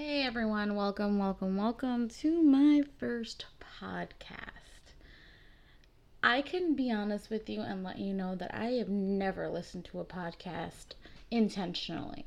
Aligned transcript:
Hey 0.00 0.22
everyone, 0.22 0.76
welcome, 0.76 1.18
welcome, 1.18 1.56
welcome 1.56 2.08
to 2.20 2.40
my 2.40 2.82
first 3.00 3.46
podcast. 3.80 4.94
I 6.22 6.40
can 6.40 6.76
be 6.76 6.92
honest 6.92 7.30
with 7.30 7.50
you 7.50 7.62
and 7.62 7.82
let 7.82 7.98
you 7.98 8.14
know 8.14 8.36
that 8.36 8.54
I 8.54 8.66
have 8.74 8.88
never 8.88 9.48
listened 9.48 9.86
to 9.86 9.98
a 9.98 10.04
podcast 10.04 10.94
intentionally. 11.32 12.26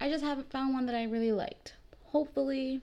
I 0.00 0.08
just 0.08 0.22
haven't 0.22 0.52
found 0.52 0.72
one 0.72 0.86
that 0.86 0.94
I 0.94 1.02
really 1.02 1.32
liked. 1.32 1.74
Hopefully, 2.04 2.80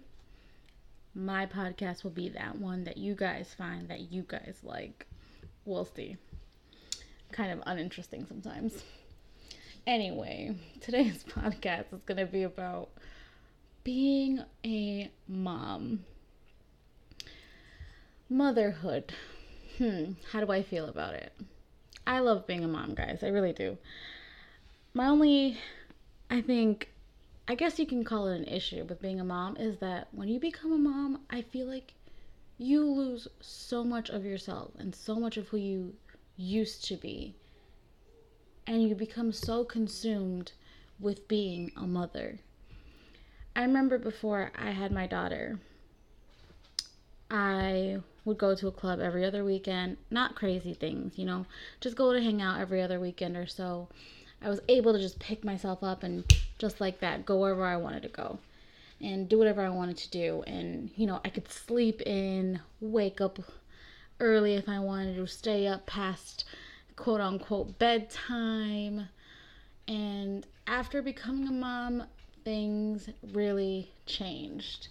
my 1.15 1.45
podcast 1.45 2.03
will 2.03 2.11
be 2.11 2.27
that 2.27 2.57
one 2.57 2.83
that 2.83 2.97
you 2.97 3.15
guys 3.15 3.55
find 3.57 3.87
that 3.87 4.11
you 4.11 4.25
guys 4.27 4.59
like. 4.61 5.07
We'll 5.63 5.85
see. 5.85 6.17
Kind 7.31 7.53
of 7.53 7.63
uninteresting 7.65 8.25
sometimes. 8.25 8.83
Anyway, 9.87 10.53
today's 10.81 11.23
podcast 11.29 11.93
is 11.93 12.01
going 12.05 12.17
to 12.17 12.25
be 12.25 12.43
about 12.43 12.89
being 13.87 14.43
a 14.65 15.09
mom. 15.29 16.03
Motherhood. 18.27 19.13
Hmm, 19.77 20.11
how 20.29 20.43
do 20.43 20.51
I 20.51 20.61
feel 20.61 20.89
about 20.89 21.13
it? 21.13 21.31
I 22.05 22.19
love 22.19 22.45
being 22.45 22.65
a 22.65 22.67
mom, 22.67 22.95
guys. 22.95 23.23
I 23.23 23.27
really 23.27 23.53
do. 23.53 23.77
My 24.93 25.07
only, 25.07 25.57
I 26.29 26.41
think, 26.41 26.89
I 27.47 27.55
guess 27.55 27.79
you 27.79 27.85
can 27.85 28.03
call 28.03 28.27
it 28.27 28.35
an 28.35 28.43
issue 28.43 28.83
with 28.83 29.01
being 29.01 29.21
a 29.21 29.23
mom 29.23 29.55
is 29.55 29.77
that 29.77 30.09
when 30.11 30.27
you 30.27 30.37
become 30.37 30.73
a 30.73 30.77
mom, 30.77 31.21
I 31.29 31.41
feel 31.41 31.67
like 31.67 31.93
you 32.57 32.83
lose 32.83 33.29
so 33.39 33.85
much 33.85 34.09
of 34.09 34.25
yourself 34.25 34.71
and 34.77 34.93
so 34.93 35.15
much 35.15 35.37
of 35.37 35.47
who 35.47 35.55
you 35.55 35.93
used 36.35 36.83
to 36.89 36.97
be. 36.97 37.35
And 38.67 38.83
you 38.83 38.95
become 38.95 39.31
so 39.31 39.63
consumed 39.63 40.51
with 40.99 41.29
being 41.29 41.71
a 41.77 41.87
mother. 41.87 42.41
I 43.57 43.61
remember 43.61 43.97
before 43.97 44.51
I 44.55 44.69
had 44.69 44.91
my 44.91 45.07
daughter, 45.07 45.57
I 47.31 47.97
would 48.23 48.37
go 48.37 48.53
to 48.53 48.67
a 48.67 48.71
club 48.71 48.99
every 48.99 49.25
other 49.25 49.43
weekend. 49.43 49.97
Not 50.11 50.35
crazy 50.35 50.75
things, 50.75 51.17
you 51.17 51.25
know, 51.25 51.47
just 51.81 51.95
go 51.95 52.13
to 52.13 52.21
hang 52.21 52.39
out 52.39 52.59
every 52.59 52.83
other 52.83 52.99
weekend 52.99 53.35
or 53.35 53.47
so. 53.47 53.87
I 54.43 54.49
was 54.49 54.59
able 54.69 54.93
to 54.93 54.99
just 54.99 55.17
pick 55.17 55.43
myself 55.43 55.83
up 55.83 56.03
and 56.03 56.23
just 56.59 56.79
like 56.79 56.99
that 56.99 57.25
go 57.25 57.39
wherever 57.39 57.65
I 57.65 57.77
wanted 57.77 58.03
to 58.03 58.09
go 58.09 58.37
and 59.01 59.27
do 59.27 59.39
whatever 59.39 59.65
I 59.65 59.69
wanted 59.69 59.97
to 59.97 60.11
do. 60.11 60.43
And, 60.45 60.91
you 60.95 61.07
know, 61.07 61.19
I 61.25 61.29
could 61.29 61.51
sleep 61.51 62.03
in, 62.03 62.59
wake 62.79 63.19
up 63.19 63.39
early 64.19 64.53
if 64.53 64.69
I 64.69 64.77
wanted 64.77 65.15
to, 65.15 65.25
stay 65.25 65.65
up 65.65 65.87
past 65.87 66.45
quote 66.95 67.21
unquote 67.21 67.79
bedtime. 67.79 69.09
And 69.87 70.45
after 70.67 71.01
becoming 71.01 71.47
a 71.47 71.51
mom, 71.51 72.03
things 72.47 73.09
really 73.33 73.91
changed. 74.05 74.87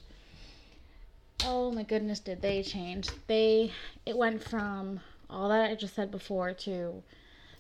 Oh 1.43 1.73
my 1.73 1.85
goodness, 1.85 2.21
did 2.21 2.43
they 2.43 2.63
change? 2.63 3.09
They 3.29 3.73
it 4.05 4.19
went 4.19 4.43
from 4.43 5.01
all 5.31 5.49
that 5.49 5.71
I 5.71 5.75
just 5.75 5.95
said 5.95 6.11
before 6.11 6.53
to 6.53 7.03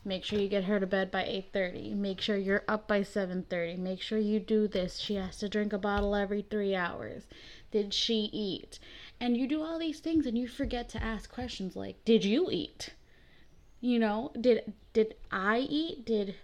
make 0.04 0.22
sure 0.22 0.38
you 0.38 0.48
get 0.48 0.64
her 0.64 0.78
to 0.78 0.86
bed 0.86 1.10
by 1.10 1.24
8:30. 1.24 1.94
Make 1.94 2.20
sure 2.20 2.36
you're 2.36 2.64
up 2.68 2.86
by 2.86 3.00
7:30. 3.00 3.78
Make 3.78 4.02
sure 4.02 4.18
you 4.18 4.38
do 4.38 4.68
this. 4.68 4.98
She 4.98 5.14
has 5.14 5.38
to 5.38 5.48
drink 5.48 5.72
a 5.72 5.78
bottle 5.78 6.14
every 6.14 6.42
3 6.42 6.74
hours. 6.74 7.22
Did 7.70 7.94
she 7.94 8.28
eat? 8.34 8.78
And 9.18 9.34
you 9.34 9.48
do 9.48 9.62
all 9.62 9.78
these 9.78 10.00
things 10.00 10.26
and 10.26 10.36
you 10.36 10.46
forget 10.46 10.90
to 10.90 11.02
ask 11.02 11.32
questions 11.32 11.74
like, 11.74 12.04
"Did 12.04 12.22
you 12.22 12.50
eat?" 12.50 12.90
You 13.80 13.98
know, 13.98 14.30
did 14.38 14.74
did 14.92 15.14
I 15.30 15.60
eat? 15.60 16.04
Did 16.04 16.34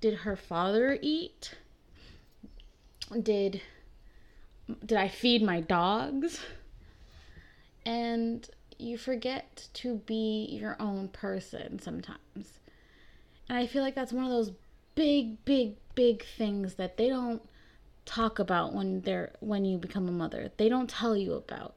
did 0.00 0.14
her 0.26 0.34
father 0.34 0.98
eat? 1.00 1.54
Did 3.18 3.62
did 4.84 4.98
I 4.98 5.08
feed 5.08 5.42
my 5.42 5.60
dogs? 5.60 6.40
And 7.84 8.48
you 8.78 8.96
forget 8.96 9.68
to 9.74 9.96
be 10.06 10.48
your 10.50 10.76
own 10.80 11.08
person 11.08 11.78
sometimes. 11.80 12.58
And 13.48 13.58
I 13.58 13.66
feel 13.66 13.82
like 13.82 13.94
that's 13.94 14.12
one 14.12 14.24
of 14.24 14.30
those 14.30 14.52
big 14.94 15.44
big 15.44 15.74
big 15.94 16.24
things 16.24 16.74
that 16.74 16.96
they 16.96 17.08
don't 17.08 17.42
talk 18.04 18.38
about 18.38 18.74
when 18.74 19.00
they're 19.02 19.32
when 19.40 19.64
you 19.64 19.78
become 19.78 20.08
a 20.08 20.12
mother. 20.12 20.50
They 20.56 20.68
don't 20.68 20.88
tell 20.88 21.16
you 21.16 21.34
about. 21.34 21.74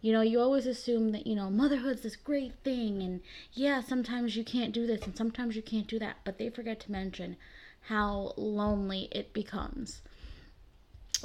You 0.00 0.12
know, 0.12 0.20
you 0.20 0.38
always 0.38 0.66
assume 0.66 1.10
that, 1.10 1.26
you 1.26 1.34
know, 1.34 1.50
motherhood's 1.50 2.02
this 2.02 2.14
great 2.14 2.52
thing 2.62 3.02
and 3.02 3.20
yeah, 3.52 3.80
sometimes 3.80 4.36
you 4.36 4.44
can't 4.44 4.72
do 4.72 4.86
this 4.86 5.02
and 5.02 5.16
sometimes 5.16 5.56
you 5.56 5.62
can't 5.62 5.88
do 5.88 5.98
that, 5.98 6.18
but 6.24 6.38
they 6.38 6.50
forget 6.50 6.78
to 6.80 6.92
mention 6.92 7.36
how 7.80 8.32
lonely 8.36 9.08
it 9.10 9.32
becomes 9.32 10.02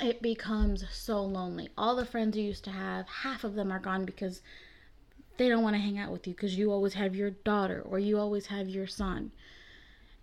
it 0.01 0.21
becomes 0.21 0.85
so 0.91 1.23
lonely. 1.23 1.69
All 1.77 1.95
the 1.95 2.05
friends 2.05 2.37
you 2.37 2.43
used 2.43 2.63
to 2.65 2.71
have, 2.71 3.07
half 3.07 3.43
of 3.43 3.55
them 3.55 3.71
are 3.71 3.79
gone 3.79 4.05
because 4.05 4.41
they 5.37 5.49
don't 5.49 5.63
want 5.63 5.75
to 5.75 5.81
hang 5.81 5.97
out 5.97 6.11
with 6.11 6.27
you 6.27 6.33
because 6.33 6.57
you 6.57 6.71
always 6.71 6.93
have 6.93 7.15
your 7.15 7.31
daughter 7.31 7.81
or 7.85 7.99
you 7.99 8.17
always 8.17 8.47
have 8.47 8.69
your 8.69 8.87
son. 8.87 9.31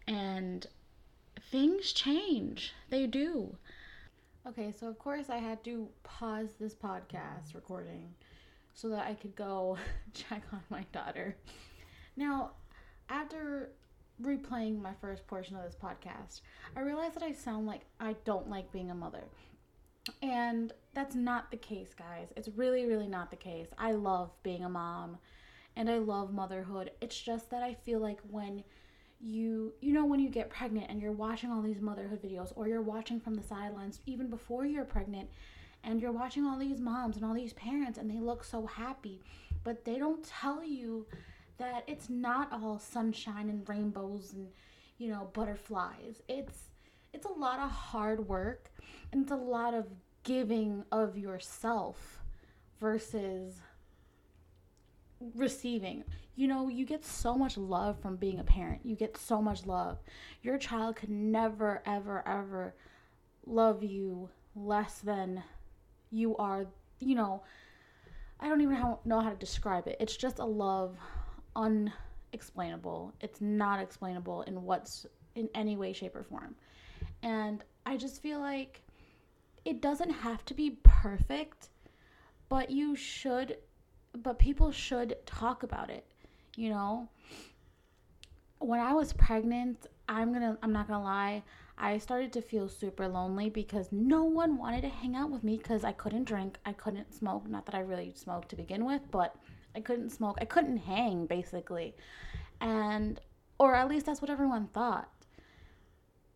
And 0.06 0.66
things 1.50 1.92
change. 1.92 2.72
They 2.88 3.06
do. 3.06 3.56
Okay, 4.46 4.72
so 4.72 4.88
of 4.88 4.98
course 4.98 5.28
I 5.28 5.36
had 5.36 5.62
to 5.64 5.88
pause 6.02 6.48
this 6.58 6.74
podcast 6.74 7.54
recording 7.54 8.14
so 8.74 8.88
that 8.88 9.06
I 9.06 9.14
could 9.14 9.36
go 9.36 9.76
check 10.14 10.42
on 10.52 10.62
my 10.70 10.84
daughter. 10.92 11.36
Now, 12.16 12.52
after 13.08 13.70
replaying 14.22 14.80
my 14.80 14.92
first 15.00 15.26
portion 15.26 15.56
of 15.56 15.64
this 15.64 15.76
podcast, 15.80 16.40
I 16.76 16.80
realized 16.80 17.14
that 17.14 17.22
I 17.22 17.32
sound 17.32 17.66
like 17.66 17.82
I 17.98 18.16
don't 18.24 18.48
like 18.48 18.72
being 18.72 18.90
a 18.90 18.94
mother. 18.94 19.24
And 20.22 20.72
that's 20.94 21.14
not 21.14 21.50
the 21.50 21.56
case, 21.56 21.94
guys. 21.96 22.28
It's 22.36 22.48
really, 22.48 22.86
really 22.86 23.08
not 23.08 23.30
the 23.30 23.36
case. 23.36 23.68
I 23.78 23.92
love 23.92 24.30
being 24.42 24.64
a 24.64 24.68
mom 24.68 25.18
and 25.76 25.88
I 25.88 25.98
love 25.98 26.32
motherhood. 26.32 26.90
It's 27.00 27.18
just 27.18 27.50
that 27.50 27.62
I 27.62 27.74
feel 27.74 28.00
like 28.00 28.20
when 28.30 28.64
you 29.20 29.72
you 29.80 29.92
know 29.92 30.06
when 30.06 30.18
you 30.18 30.30
get 30.30 30.48
pregnant 30.48 30.86
and 30.88 31.00
you're 31.00 31.12
watching 31.12 31.50
all 31.50 31.60
these 31.60 31.80
motherhood 31.80 32.22
videos 32.22 32.52
or 32.56 32.66
you're 32.66 32.80
watching 32.80 33.20
from 33.20 33.34
the 33.34 33.42
sidelines 33.42 34.00
even 34.06 34.28
before 34.30 34.64
you're 34.64 34.84
pregnant 34.84 35.28
and 35.84 36.00
you're 36.00 36.10
watching 36.10 36.46
all 36.46 36.58
these 36.58 36.80
moms 36.80 37.16
and 37.16 37.24
all 37.24 37.34
these 37.34 37.52
parents 37.52 37.98
and 37.98 38.10
they 38.10 38.18
look 38.18 38.42
so 38.42 38.64
happy 38.64 39.20
but 39.62 39.84
they 39.84 39.98
don't 39.98 40.24
tell 40.24 40.64
you 40.64 41.06
that 41.58 41.84
it's 41.86 42.08
not 42.08 42.50
all 42.50 42.78
sunshine 42.78 43.50
and 43.50 43.68
rainbows 43.68 44.32
and 44.32 44.48
you 44.96 45.08
know 45.08 45.28
butterflies 45.34 46.22
it's 46.26 46.69
it's 47.12 47.26
a 47.26 47.32
lot 47.32 47.58
of 47.58 47.70
hard 47.70 48.28
work 48.28 48.70
and 49.12 49.22
it's 49.22 49.32
a 49.32 49.36
lot 49.36 49.74
of 49.74 49.86
giving 50.22 50.84
of 50.92 51.16
yourself 51.16 52.20
versus 52.78 53.60
receiving. 55.34 56.04
You 56.36 56.48
know, 56.48 56.68
you 56.68 56.86
get 56.86 57.04
so 57.04 57.34
much 57.34 57.56
love 57.56 58.00
from 58.00 58.16
being 58.16 58.38
a 58.38 58.44
parent. 58.44 58.80
You 58.84 58.96
get 58.96 59.16
so 59.16 59.42
much 59.42 59.66
love. 59.66 59.98
Your 60.42 60.56
child 60.56 60.96
could 60.96 61.10
never, 61.10 61.82
ever, 61.84 62.26
ever 62.26 62.74
love 63.46 63.82
you 63.82 64.30
less 64.54 64.98
than 65.00 65.42
you 66.10 66.36
are, 66.36 66.66
you 66.98 67.14
know, 67.14 67.42
I 68.40 68.48
don't 68.48 68.62
even 68.62 68.96
know 69.04 69.20
how 69.20 69.30
to 69.30 69.36
describe 69.36 69.86
it. 69.86 69.96
It's 70.00 70.16
just 70.16 70.38
a 70.38 70.44
love 70.44 70.96
unexplainable. 71.54 73.12
It's 73.20 73.40
not 73.40 73.80
explainable 73.80 74.42
in 74.42 74.62
what's 74.62 75.04
in 75.34 75.48
any 75.54 75.76
way, 75.76 75.92
shape, 75.92 76.16
or 76.16 76.22
form. 76.22 76.54
And 77.22 77.64
I 77.86 77.96
just 77.96 78.22
feel 78.22 78.40
like 78.40 78.82
it 79.64 79.80
doesn't 79.80 80.10
have 80.10 80.44
to 80.46 80.54
be 80.54 80.78
perfect, 80.82 81.68
but 82.48 82.70
you 82.70 82.96
should, 82.96 83.58
but 84.22 84.38
people 84.38 84.70
should 84.72 85.16
talk 85.26 85.62
about 85.62 85.90
it, 85.90 86.06
you 86.56 86.70
know? 86.70 87.08
When 88.58 88.80
I 88.80 88.92
was 88.92 89.12
pregnant, 89.12 89.86
I'm 90.08 90.32
gonna, 90.32 90.58
I'm 90.62 90.72
not 90.72 90.88
gonna 90.88 91.02
lie, 91.02 91.42
I 91.78 91.96
started 91.96 92.32
to 92.34 92.42
feel 92.42 92.68
super 92.68 93.08
lonely 93.08 93.48
because 93.48 93.88
no 93.90 94.24
one 94.24 94.58
wanted 94.58 94.82
to 94.82 94.88
hang 94.88 95.16
out 95.16 95.30
with 95.30 95.42
me 95.42 95.56
because 95.56 95.82
I 95.82 95.92
couldn't 95.92 96.24
drink, 96.24 96.58
I 96.66 96.72
couldn't 96.72 97.14
smoke. 97.14 97.48
Not 97.48 97.64
that 97.66 97.74
I 97.74 97.80
really 97.80 98.12
smoked 98.14 98.50
to 98.50 98.56
begin 98.56 98.84
with, 98.84 99.00
but 99.10 99.34
I 99.74 99.80
couldn't 99.80 100.10
smoke, 100.10 100.36
I 100.40 100.44
couldn't 100.44 100.76
hang 100.76 101.24
basically. 101.24 101.94
And, 102.60 103.18
or 103.58 103.74
at 103.74 103.88
least 103.88 104.04
that's 104.04 104.20
what 104.20 104.30
everyone 104.30 104.66
thought. 104.68 105.08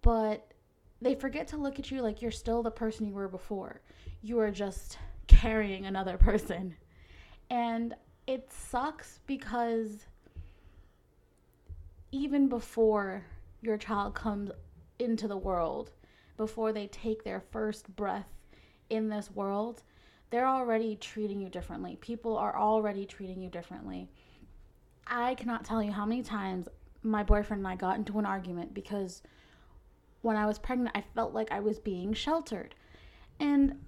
But 0.00 0.53
they 1.04 1.14
forget 1.14 1.46
to 1.48 1.58
look 1.58 1.78
at 1.78 1.90
you 1.90 2.00
like 2.00 2.22
you're 2.22 2.30
still 2.30 2.62
the 2.62 2.70
person 2.70 3.06
you 3.06 3.12
were 3.12 3.28
before. 3.28 3.82
You 4.22 4.38
are 4.40 4.50
just 4.50 4.98
carrying 5.26 5.84
another 5.84 6.16
person. 6.16 6.74
And 7.50 7.94
it 8.26 8.50
sucks 8.50 9.20
because 9.26 10.06
even 12.10 12.48
before 12.48 13.22
your 13.60 13.76
child 13.76 14.14
comes 14.14 14.50
into 14.98 15.28
the 15.28 15.36
world, 15.36 15.92
before 16.38 16.72
they 16.72 16.86
take 16.86 17.22
their 17.22 17.42
first 17.52 17.94
breath 17.96 18.28
in 18.88 19.10
this 19.10 19.30
world, 19.30 19.82
they're 20.30 20.48
already 20.48 20.96
treating 20.96 21.38
you 21.38 21.50
differently. 21.50 21.98
People 22.00 22.38
are 22.38 22.56
already 22.58 23.04
treating 23.04 23.42
you 23.42 23.50
differently. 23.50 24.08
I 25.06 25.34
cannot 25.34 25.66
tell 25.66 25.82
you 25.82 25.92
how 25.92 26.06
many 26.06 26.22
times 26.22 26.66
my 27.02 27.22
boyfriend 27.22 27.60
and 27.60 27.68
I 27.68 27.76
got 27.76 27.98
into 27.98 28.18
an 28.18 28.24
argument 28.24 28.72
because 28.72 29.22
when 30.24 30.36
I 30.36 30.46
was 30.46 30.58
pregnant, 30.58 30.96
I 30.96 31.04
felt 31.14 31.34
like 31.34 31.52
I 31.52 31.60
was 31.60 31.78
being 31.78 32.14
sheltered. 32.14 32.74
And 33.40 33.78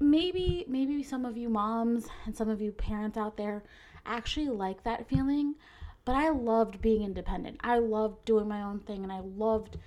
maybe 0.00 0.64
maybe 0.68 1.02
some 1.02 1.24
of 1.24 1.36
you 1.36 1.48
moms 1.48 2.08
and 2.26 2.36
some 2.36 2.48
of 2.48 2.60
you 2.60 2.72
parents 2.72 3.16
out 3.16 3.36
there 3.36 3.62
actually 4.04 4.48
like 4.48 4.82
that 4.82 5.08
feeling, 5.08 5.54
but 6.04 6.16
I 6.16 6.30
loved 6.30 6.82
being 6.82 7.04
independent. 7.04 7.58
I 7.60 7.78
loved 7.78 8.24
doing 8.24 8.48
my 8.48 8.62
own 8.62 8.80
thing 8.80 9.04
and 9.04 9.12
I 9.12 9.20
loved 9.20 9.78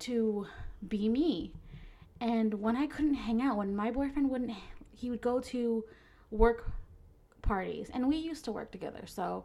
to 0.00 0.46
be 0.86 1.08
me. 1.08 1.52
And 2.20 2.54
when 2.54 2.76
I 2.76 2.86
couldn't 2.86 3.14
hang 3.14 3.42
out, 3.42 3.56
when 3.56 3.74
my 3.74 3.90
boyfriend 3.90 4.30
wouldn't 4.30 4.52
he 4.92 5.10
would 5.10 5.20
go 5.20 5.40
to 5.40 5.84
work 6.30 6.70
parties 7.42 7.90
and 7.92 8.06
we 8.06 8.16
used 8.16 8.44
to 8.44 8.52
work 8.52 8.70
together. 8.70 9.02
So 9.06 9.44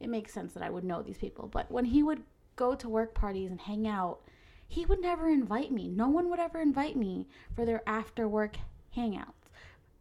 it 0.00 0.08
makes 0.08 0.32
sense 0.32 0.54
that 0.54 0.62
I 0.62 0.70
would 0.70 0.84
know 0.84 1.02
these 1.02 1.18
people. 1.18 1.48
But 1.48 1.70
when 1.70 1.84
he 1.84 2.02
would 2.02 2.22
go 2.56 2.74
to 2.76 2.88
work 2.88 3.14
parties 3.14 3.50
and 3.50 3.60
hang 3.60 3.86
out, 3.86 4.20
he 4.68 4.84
would 4.84 5.00
never 5.00 5.28
invite 5.28 5.72
me. 5.72 5.88
No 5.88 6.08
one 6.08 6.28
would 6.30 6.38
ever 6.38 6.60
invite 6.60 6.94
me 6.94 7.26
for 7.56 7.64
their 7.64 7.82
after 7.88 8.28
work 8.28 8.56
hangouts, 8.96 9.48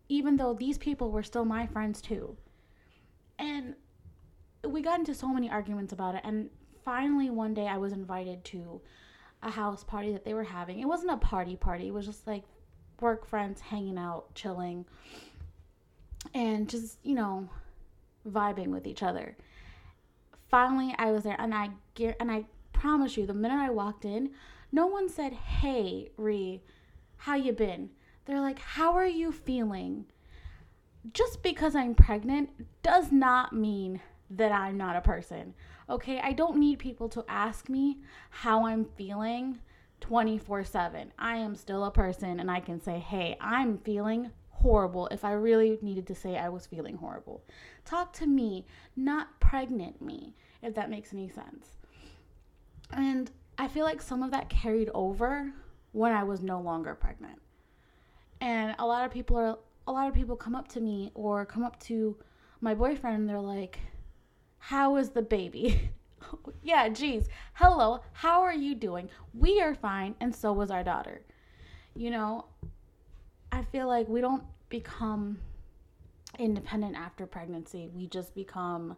even 0.09 0.35
though 0.35 0.53
these 0.53 0.77
people 0.77 1.09
were 1.09 1.23
still 1.23 1.45
my 1.45 1.65
friends 1.65 2.01
too. 2.01 2.35
And 3.39 3.75
we 4.67 4.81
got 4.81 4.99
into 4.99 5.15
so 5.15 5.27
many 5.29 5.49
arguments 5.49 5.93
about 5.93 6.15
it. 6.15 6.21
And 6.25 6.49
finally, 6.83 7.29
one 7.29 7.53
day 7.53 7.67
I 7.67 7.77
was 7.77 7.93
invited 7.93 8.43
to 8.45 8.81
a 9.41 9.49
house 9.49 9.83
party 9.83 10.11
that 10.11 10.25
they 10.25 10.33
were 10.33 10.43
having. 10.43 10.79
It 10.79 10.87
wasn't 10.87 11.11
a 11.11 11.17
party 11.17 11.55
party, 11.55 11.87
it 11.87 11.93
was 11.93 12.05
just 12.05 12.27
like 12.27 12.43
work 12.99 13.25
friends 13.25 13.61
hanging 13.61 13.97
out, 13.97 14.33
chilling, 14.35 14.85
and 16.33 16.67
just, 16.67 16.97
you 17.03 17.15
know, 17.15 17.47
vibing 18.27 18.67
with 18.67 18.85
each 18.85 19.03
other. 19.03 19.37
Finally, 20.49 20.93
I 20.97 21.11
was 21.11 21.23
there 21.23 21.39
and 21.39 21.53
I 21.53 21.69
and 22.19 22.31
I 22.31 22.45
promise 22.73 23.17
you, 23.17 23.25
the 23.25 23.33
minute 23.33 23.57
I 23.57 23.69
walked 23.69 24.05
in, 24.05 24.31
no 24.71 24.85
one 24.87 25.09
said, 25.09 25.33
"Hey, 25.33 26.11
Ree, 26.17 26.63
how 27.17 27.35
you 27.35 27.53
been?" 27.53 27.91
They're 28.25 28.41
like, 28.41 28.59
"How 28.59 28.93
are 28.93 29.05
you 29.05 29.31
feeling?" 29.31 30.05
Just 31.13 31.41
because 31.41 31.75
I'm 31.75 31.95
pregnant 31.95 32.83
does 32.83 33.11
not 33.11 33.53
mean 33.53 34.01
that 34.29 34.51
I'm 34.51 34.77
not 34.77 34.97
a 34.97 35.01
person. 35.01 35.53
Okay? 35.89 36.19
I 36.19 36.33
don't 36.33 36.57
need 36.57 36.79
people 36.79 37.07
to 37.09 37.23
ask 37.29 37.69
me 37.69 38.01
how 38.29 38.65
I'm 38.65 38.83
feeling 38.83 39.59
24/7. 40.01 41.13
I 41.17 41.37
am 41.37 41.55
still 41.55 41.85
a 41.85 41.91
person 41.91 42.39
and 42.39 42.51
I 42.51 42.59
can 42.59 42.81
say, 42.81 42.99
"Hey, 42.99 43.37
I'm 43.39 43.77
feeling 43.77 44.31
horrible 44.57 45.07
if 45.07 45.23
I 45.23 45.31
really 45.33 45.77
needed 45.81 46.07
to 46.07 46.15
say 46.15 46.37
I 46.37 46.49
was 46.49 46.65
feeling 46.65 46.97
horrible. 46.97 47.43
Talk 47.85 48.11
to 48.13 48.25
me, 48.25 48.65
not 48.95 49.39
pregnant 49.39 50.01
me, 50.01 50.35
if 50.61 50.73
that 50.75 50.89
makes 50.89 51.13
any 51.13 51.29
sense. 51.29 51.77
And 52.91 53.31
I 53.57 53.67
feel 53.67 53.85
like 53.85 54.01
some 54.01 54.21
of 54.23 54.31
that 54.31 54.49
carried 54.49 54.89
over 54.93 55.51
when 55.91 56.11
I 56.11 56.23
was 56.23 56.41
no 56.41 56.61
longer 56.61 56.93
pregnant. 56.93 57.39
And 58.39 58.75
a 58.77 58.85
lot 58.85 59.05
of 59.05 59.11
people 59.11 59.37
are 59.37 59.57
a 59.87 59.91
lot 59.91 60.07
of 60.07 60.13
people 60.13 60.35
come 60.35 60.53
up 60.53 60.67
to 60.69 60.81
me 60.81 61.11
or 61.15 61.45
come 61.45 61.63
up 61.63 61.79
to 61.79 62.17
my 62.59 62.75
boyfriend 62.75 63.15
and 63.15 63.29
they're 63.29 63.39
like, 63.39 63.79
"How 64.59 64.97
is 64.97 65.09
the 65.09 65.21
baby?" 65.21 65.91
yeah, 66.61 66.89
geez. 66.89 67.29
Hello, 67.53 68.01
how 68.11 68.41
are 68.41 68.53
you 68.53 68.75
doing? 68.75 69.09
We 69.33 69.61
are 69.61 69.73
fine, 69.73 70.15
and 70.19 70.35
so 70.35 70.53
was 70.53 70.69
our 70.69 70.83
daughter. 70.83 71.21
You 71.95 72.11
know, 72.11 72.45
I 73.51 73.63
feel 73.63 73.87
like 73.87 74.07
we 74.07 74.21
don't 74.21 74.43
become 74.69 75.39
independent 76.37 76.95
after 76.95 77.25
pregnancy. 77.25 77.89
We 77.93 78.07
just 78.07 78.35
become 78.35 78.97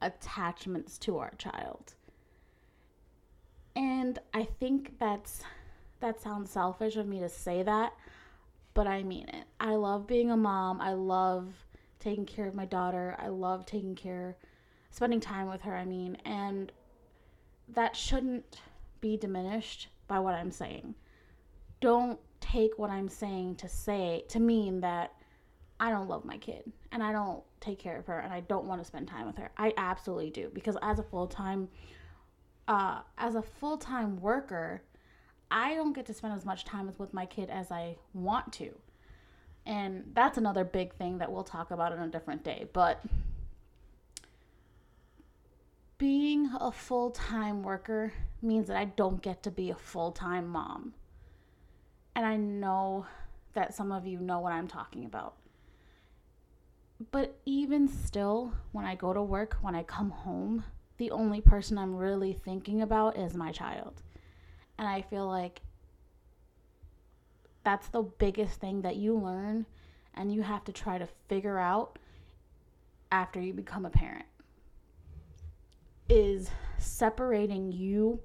attachments 0.00 0.98
to 0.98 1.18
our 1.18 1.32
child. 1.38 1.94
And 3.74 4.18
I 4.34 4.44
think 4.44 4.98
that's 4.98 5.42
that 6.00 6.20
sounds 6.20 6.50
selfish 6.50 6.96
of 6.96 7.06
me 7.06 7.20
to 7.20 7.28
say 7.28 7.62
that, 7.62 7.94
but 8.74 8.86
I 8.86 9.02
mean 9.02 9.28
it. 9.28 9.44
I 9.60 9.76
love 9.76 10.06
being 10.06 10.30
a 10.30 10.36
mom. 10.36 10.80
I 10.80 10.94
love 10.94 11.48
taking 12.00 12.26
care 12.26 12.48
of 12.48 12.54
my 12.54 12.64
daughter. 12.64 13.16
I 13.18 13.28
love 13.28 13.64
taking 13.64 13.94
care 13.94 14.36
spending 14.92 15.20
time 15.20 15.48
with 15.48 15.62
her, 15.62 15.74
I 15.74 15.84
mean, 15.84 16.16
and 16.24 16.70
that 17.68 17.96
shouldn't 17.96 18.60
be 19.00 19.16
diminished 19.16 19.88
by 20.06 20.18
what 20.20 20.34
I'm 20.34 20.50
saying. 20.50 20.94
Don't 21.80 22.20
take 22.40 22.78
what 22.78 22.90
I'm 22.90 23.08
saying 23.08 23.56
to 23.56 23.68
say 23.68 24.24
to 24.28 24.38
mean 24.38 24.80
that 24.82 25.14
I 25.80 25.90
don't 25.90 26.08
love 26.08 26.24
my 26.24 26.36
kid 26.36 26.70
and 26.92 27.02
I 27.02 27.12
don't 27.12 27.42
take 27.60 27.78
care 27.78 27.98
of 27.98 28.06
her 28.06 28.18
and 28.18 28.32
I 28.32 28.40
don't 28.40 28.66
want 28.66 28.80
to 28.80 28.84
spend 28.84 29.08
time 29.08 29.26
with 29.26 29.38
her. 29.38 29.50
I 29.56 29.72
absolutely 29.76 30.30
do 30.30 30.50
because 30.52 30.76
as 30.82 30.98
a 30.98 31.02
full-time 31.02 31.68
uh, 32.72 33.02
as 33.18 33.34
a 33.34 33.42
full-time 33.42 34.18
worker, 34.18 34.82
I 35.50 35.74
don't 35.74 35.92
get 35.92 36.06
to 36.06 36.14
spend 36.14 36.32
as 36.32 36.46
much 36.46 36.64
time 36.64 36.90
with 36.96 37.12
my 37.12 37.26
kid 37.26 37.50
as 37.50 37.70
I 37.70 37.96
want 38.14 38.50
to. 38.54 38.70
And 39.66 40.04
that's 40.14 40.38
another 40.38 40.64
big 40.64 40.94
thing 40.94 41.18
that 41.18 41.30
we'll 41.30 41.44
talk 41.44 41.70
about 41.70 41.92
in 41.92 41.98
a 41.98 42.08
different 42.08 42.42
day, 42.42 42.64
but 42.72 43.04
being 45.98 46.50
a 46.58 46.72
full-time 46.72 47.62
worker 47.62 48.14
means 48.40 48.68
that 48.68 48.78
I 48.78 48.86
don't 48.86 49.20
get 49.20 49.42
to 49.42 49.50
be 49.50 49.68
a 49.68 49.74
full-time 49.74 50.48
mom. 50.48 50.94
And 52.16 52.24
I 52.24 52.36
know 52.38 53.06
that 53.52 53.74
some 53.74 53.92
of 53.92 54.06
you 54.06 54.18
know 54.18 54.40
what 54.40 54.52
I'm 54.52 54.66
talking 54.66 55.04
about. 55.04 55.34
But 57.10 57.38
even 57.44 57.86
still, 57.86 58.54
when 58.72 58.86
I 58.86 58.94
go 58.94 59.12
to 59.12 59.22
work, 59.22 59.58
when 59.60 59.74
I 59.74 59.82
come 59.82 60.10
home, 60.10 60.64
the 60.98 61.10
only 61.10 61.40
person 61.40 61.78
I'm 61.78 61.96
really 61.96 62.32
thinking 62.32 62.82
about 62.82 63.16
is 63.16 63.34
my 63.34 63.52
child. 63.52 64.02
And 64.78 64.86
I 64.88 65.02
feel 65.02 65.26
like 65.26 65.62
that's 67.64 67.88
the 67.88 68.02
biggest 68.02 68.60
thing 68.60 68.82
that 68.82 68.96
you 68.96 69.16
learn 69.16 69.66
and 70.14 70.32
you 70.32 70.42
have 70.42 70.64
to 70.64 70.72
try 70.72 70.98
to 70.98 71.08
figure 71.28 71.58
out 71.58 71.98
after 73.10 73.40
you 73.40 73.52
become 73.52 73.84
a 73.84 73.90
parent 73.90 74.24
is 76.08 76.50
separating 76.78 77.72
you 77.72 78.20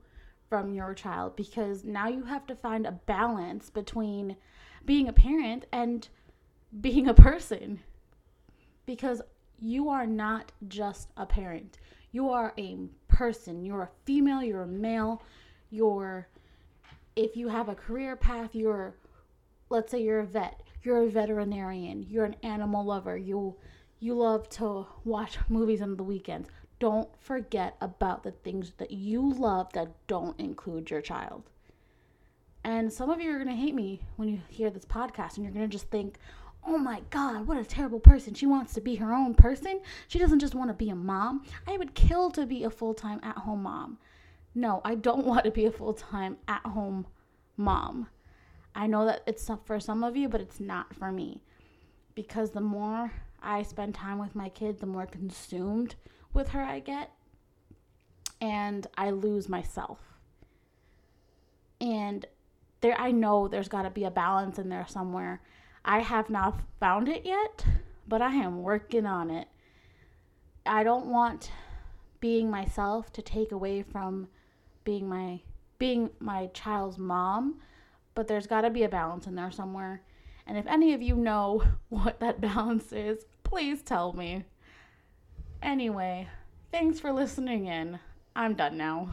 from 0.49 0.73
your 0.73 0.93
child 0.93 1.35
because 1.35 1.83
now 1.83 2.07
you 2.07 2.23
have 2.23 2.45
to 2.47 2.55
find 2.55 2.85
a 2.85 2.91
balance 2.91 3.69
between 3.69 4.35
being 4.85 5.07
a 5.07 5.13
parent 5.13 5.65
and 5.71 6.09
being 6.81 7.07
a 7.07 7.13
person 7.13 7.79
because 8.85 9.21
you 9.59 9.89
are 9.89 10.07
not 10.07 10.51
just 10.67 11.09
a 11.17 11.25
parent. 11.25 11.77
You 12.17 12.31
are 12.31 12.51
a 12.57 12.79
person. 13.09 13.63
You're 13.63 13.83
a 13.83 13.89
female, 14.05 14.41
you're 14.41 14.63
a 14.63 14.67
male, 14.67 15.21
you're 15.69 16.27
if 17.15 17.37
you 17.37 17.47
have 17.47 17.69
a 17.69 17.75
career 17.75 18.15
path, 18.15 18.55
you're 18.55 18.95
let's 19.69 19.91
say 19.91 20.01
you're 20.01 20.21
a 20.21 20.25
vet, 20.25 20.63
you're 20.81 21.03
a 21.03 21.09
veterinarian, 21.11 22.07
you're 22.09 22.25
an 22.25 22.35
animal 22.41 22.83
lover, 22.83 23.17
you 23.17 23.55
you 23.99 24.15
love 24.15 24.49
to 24.57 24.87
watch 25.05 25.37
movies 25.47 25.79
on 25.79 25.95
the 25.95 26.01
weekends. 26.01 26.49
Don't 26.79 27.07
forget 27.19 27.75
about 27.81 28.23
the 28.23 28.31
things 28.31 28.71
that 28.79 28.89
you 28.89 29.31
love 29.33 29.71
that 29.73 29.93
don't 30.07 30.39
include 30.39 30.89
your 30.89 31.01
child. 31.01 31.43
And 32.63 32.91
some 32.91 33.11
of 33.11 33.21
you 33.21 33.29
are 33.29 33.43
going 33.43 33.55
to 33.55 33.63
hate 33.63 33.75
me 33.75 34.01
when 34.15 34.27
you 34.27 34.41
hear 34.49 34.71
this 34.71 34.85
podcast 34.85 35.35
and 35.35 35.45
you're 35.45 35.53
going 35.53 35.69
to 35.69 35.71
just 35.71 35.91
think, 35.91 36.17
oh 36.65 36.77
my 36.77 37.01
God, 37.09 37.47
what 37.47 37.57
a 37.57 37.63
terrible 37.63 37.99
person. 37.99 38.33
She 38.33 38.45
wants 38.45 38.73
to 38.73 38.81
be 38.81 38.95
her 38.95 39.13
own 39.13 39.33
person. 39.33 39.81
She 40.07 40.19
doesn't 40.19 40.39
just 40.39 40.55
want 40.55 40.69
to 40.69 40.73
be 40.73 40.89
a 40.89 40.95
mom. 40.95 41.43
I 41.65 41.77
would 41.77 41.93
kill 41.93 42.29
to 42.31 42.45
be 42.45 42.63
a 42.63 42.69
full 42.69 42.93
time 42.93 43.19
at 43.23 43.37
home 43.37 43.63
mom. 43.63 43.97
No, 44.53 44.81
I 44.83 44.95
don't 44.95 45.25
want 45.25 45.45
to 45.45 45.51
be 45.51 45.65
a 45.65 45.71
full 45.71 45.93
time 45.93 46.37
at 46.47 46.65
home 46.65 47.07
mom. 47.55 48.07
I 48.75 48.87
know 48.87 49.05
that 49.05 49.23
it's 49.25 49.49
for 49.65 49.79
some 49.79 50.03
of 50.03 50.15
you, 50.15 50.29
but 50.29 50.41
it's 50.41 50.59
not 50.59 50.93
for 50.93 51.11
me. 51.11 51.43
Because 52.15 52.51
the 52.51 52.61
more 52.61 53.11
I 53.41 53.63
spend 53.63 53.95
time 53.95 54.19
with 54.19 54.35
my 54.35 54.49
kid, 54.49 54.79
the 54.79 54.85
more 54.85 55.05
consumed 55.05 55.95
with 56.33 56.49
her 56.49 56.61
I 56.61 56.79
get. 56.79 57.11
And 58.39 58.85
I 58.97 59.11
lose 59.11 59.49
myself. 59.49 59.99
And 61.81 62.25
there 62.81 62.99
I 62.99 63.11
know 63.11 63.47
there's 63.47 63.67
got 63.67 63.83
to 63.83 63.89
be 63.89 64.03
a 64.03 64.11
balance 64.11 64.59
in 64.59 64.69
there 64.69 64.85
somewhere 64.87 65.41
I 65.87 65.99
have 65.99 66.29
not 66.29 66.59
found 66.81 67.07
it 67.07 67.25
yet, 67.25 67.65
but 68.09 68.21
I 68.21 68.33
am 68.33 68.61
working 68.61 69.05
on 69.05 69.31
it. 69.31 69.47
I 70.65 70.83
don't 70.83 71.05
want 71.05 71.49
being 72.19 72.51
myself 72.51 73.13
to 73.13 73.21
take 73.21 73.53
away 73.53 73.83
from 73.83 74.27
being 74.83 75.07
my 75.07 75.39
being 75.79 76.09
my 76.19 76.47
child's 76.47 76.97
mom, 76.97 77.61
but 78.15 78.27
there's 78.27 78.47
got 78.47 78.61
to 78.61 78.69
be 78.69 78.83
a 78.83 78.89
balance 78.89 79.27
in 79.27 79.35
there 79.35 79.51
somewhere. 79.51 80.01
And 80.45 80.57
if 80.57 80.67
any 80.67 80.93
of 80.93 81.01
you 81.01 81.15
know 81.15 81.63
what 81.89 82.19
that 82.19 82.41
balance 82.41 82.91
is, 82.91 83.25
please 83.43 83.81
tell 83.81 84.11
me. 84.11 84.43
Anyway, 85.61 86.27
thanks 86.69 86.99
for 86.99 87.13
listening 87.13 87.65
in. 87.65 87.99
I'm 88.35 88.55
done 88.55 88.77
now. 88.77 89.09